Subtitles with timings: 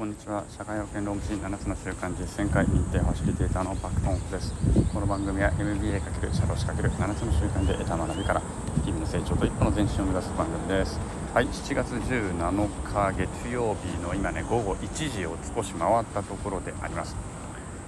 [0.00, 0.42] こんにちは。
[0.48, 4.54] 社会保険労務士7つの習慣実践会認定ファシリテーターのバクトンです。
[4.94, 6.00] この番組は MBA×
[6.32, 8.40] 社労士 ×7 つの習慣で得た学びから
[8.82, 10.98] 日々の成長と一歩の前進を目指す番組です
[11.34, 17.14] はい7月17日月曜日の今ね午後1時を少し回ったところであります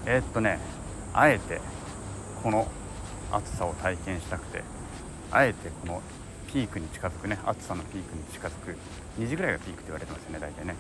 [0.05, 0.59] えー、っとね
[1.15, 1.63] あえて
[2.43, 2.69] この
[3.33, 4.63] 暑さを体験したくて
[5.31, 6.03] あえてこの
[6.53, 8.77] ピークに近づくね暑さのピークに近づく
[9.19, 10.75] 2時ぐらいがピークと言われてますよね大体ね、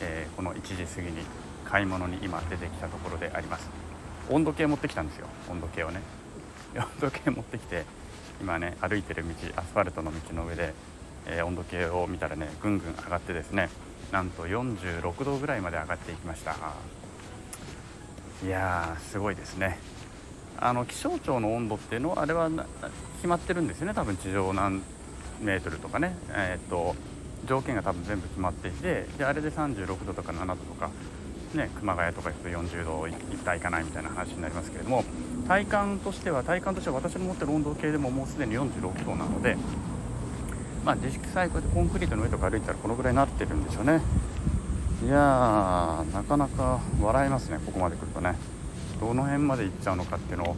[0.00, 1.24] えー、この1時過ぎに
[1.64, 3.68] 買い物に今出てきたところであります。
[4.30, 5.26] 温度計持ってきたんですよ。
[5.48, 6.00] 温度計をね。
[6.76, 7.84] 温度計持ってきて
[8.40, 10.74] 今ね歩いてる道アスファルトの道の上で、
[11.26, 13.70] えー、温度計を見たらねぐんぐん上がってですね
[14.12, 16.56] なんと46度ぐらいまで上がっていきました。
[18.44, 19.78] いやーすごいですね。
[20.58, 22.50] あの気象庁の温度っていうのはあれは
[23.16, 23.94] 決まってるんですよね。
[23.94, 24.82] 多分地上何
[25.40, 26.94] メートルとかね、えー、っと
[27.46, 30.90] 条件が多分全部決まっていてであれで36度とか7度とか、
[31.54, 35.04] ね、熊谷とか行くと40度いったいかないみたいな話になりますけれども
[35.46, 39.56] 体感としては体感としては私の持ってる温度計でももうすでに46度なので、
[40.84, 44.00] まあ、実際こうやってコンクリートの上とか歩いたらこのぐらいになってるんでしょうね。
[45.04, 48.34] いやーなかなか笑えますねここまで来るとね。
[48.98, 50.56] どの辺まで行っちゃうのかっていうのを。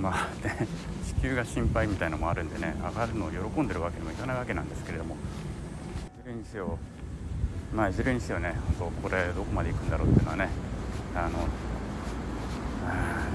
[0.00, 0.68] まあね
[1.18, 5.16] 地球が心配みたいのもあるんでね上がるのを喜んでるわけにもいかないわけなんですけれども。
[6.28, 6.78] いずれにせよ。
[7.74, 10.48] まあいずれにせよね本当これどこまで行くんだろうっていうのはね
[11.14, 11.38] あの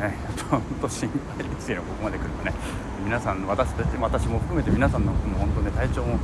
[0.07, 0.15] ね
[0.49, 2.53] 本当心配ですよここまで来るとね。
[3.03, 6.19] 皆さん私たち私も含めて皆さんのも本当ね体調も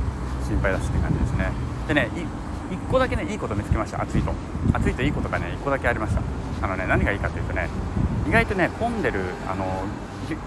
[0.46, 1.50] 心配だしって感じですね。
[1.88, 2.08] でね
[2.70, 4.32] 1個だけねいいこと見つけました暑いと。
[4.72, 6.22] 暑いといいことがね1個だけありました。
[6.62, 7.68] あのね何がいいかというとね
[8.28, 9.64] 意外とね混んでるあの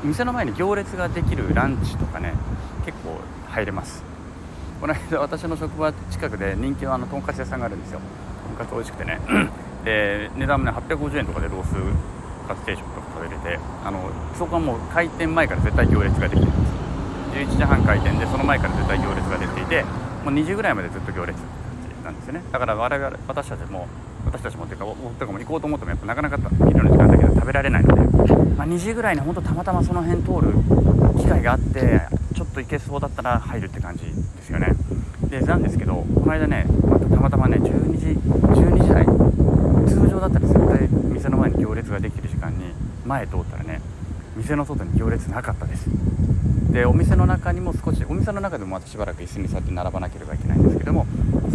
[0.05, 2.33] 店の前に行列ができるランチとかね
[2.85, 4.12] 結構入れます。
[4.83, 8.01] この間私の職場近くで人気のあのとんかつ屋さんがあるんですよ。
[8.45, 9.17] とんかつ美味しくてね。
[9.87, 11.71] で値段もね850円とかでロース
[12.49, 19.83] カツ定食とか食べれてあのそこはもう開店前から絶対行列ができてるんです11時半開店でその前から絶対行列が出ていて
[20.25, 21.38] もう2時ぐらいまでずっと行列
[22.03, 22.43] なんですよね。
[22.51, 23.88] だから我々私たちも
[24.25, 30.51] 私たちもっていうか僕とかも行こうと思ってもやっぱなかなか昼の時間だけど食べられないので、まあ、2時ぐらいに本当たまたまその辺通る
[31.23, 32.01] 機会があって
[32.53, 34.12] と行けそうだったら入るって感じで
[34.44, 34.74] すよね。
[35.30, 39.06] でなんですけどこの間ねまたたまたまね12時12時台
[39.88, 42.74] 通常だったら絶対店の前に行列ができてる時間に
[43.06, 43.81] 前通ったらね
[44.38, 45.90] 店の外に行列なかったです。
[46.72, 51.06] でお店の中にも少しお店の中でもまたしばらく椅子に座って並ばなければいけないんですけども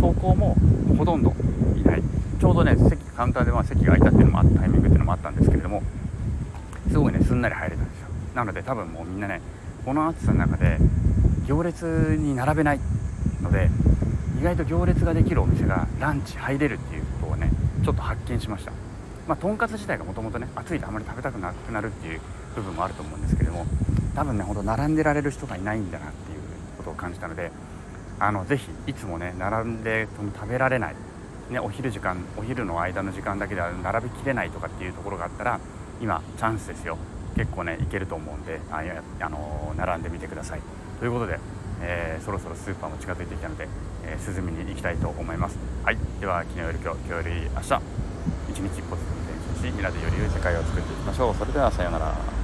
[0.01, 0.57] 走行も
[0.97, 1.33] ほとんど
[1.77, 2.03] いない。
[2.41, 5.83] ちょうどね席カウンターでま席が空いたっていうのもあったタイミングっていうのもあったんですけれども
[6.89, 8.09] すごいねすんなり入れたんですよ。
[8.35, 9.41] なので多分もうみんなね
[9.85, 10.79] この暑さの中で
[11.47, 12.81] 行列に並べない
[13.43, 13.71] ので
[14.41, 17.51] 意外と行列ができるお店がランチ入れるっていうことをね
[17.85, 18.73] ちょっと発見しました。
[19.27, 22.21] まあとんかつ自体がもともとね暑いとあまり食べたくなくなるっていう
[22.55, 23.67] 部分もあると思うんですけども
[24.15, 26.39] 多分ねほんと並んでられる人がいないんだなっていう
[26.79, 27.51] ことを感じたので
[28.19, 30.97] あのぜひいつもね並んで食べられない
[31.51, 35.61] ね、お昼時間お昼の間の時間だけでは並びきれないとかっていうところがあったら
[36.01, 36.99] 今チャンスですよ。
[37.39, 38.83] 結構ねいけると思うんであ
[39.21, 40.61] あの並んでみてください。
[40.99, 41.39] ということで、
[41.81, 43.69] えー、そろそろスーパーも近づいてきたので、
[44.05, 45.57] えー、涼みに行きたいと思います。
[45.85, 45.99] はい。
[46.21, 47.81] では昨日より今日今日より明日。
[48.51, 51.35] 一日一歩ずつ前進し皆でより良い世界を作っていきましょう。
[51.35, 52.38] それではさようなら。